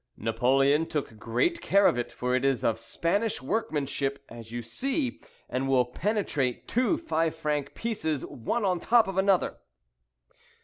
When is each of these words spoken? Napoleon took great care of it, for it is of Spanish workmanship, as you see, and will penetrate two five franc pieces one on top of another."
Napoleon 0.17 0.87
took 0.87 1.19
great 1.19 1.61
care 1.61 1.85
of 1.85 1.95
it, 1.95 2.11
for 2.11 2.33
it 2.35 2.43
is 2.43 2.63
of 2.63 2.79
Spanish 2.79 3.39
workmanship, 3.39 4.25
as 4.29 4.51
you 4.51 4.63
see, 4.63 5.21
and 5.47 5.69
will 5.69 5.85
penetrate 5.85 6.67
two 6.67 6.97
five 6.97 7.35
franc 7.35 7.75
pieces 7.75 8.25
one 8.25 8.65
on 8.65 8.79
top 8.79 9.07
of 9.07 9.19
another." 9.19 9.57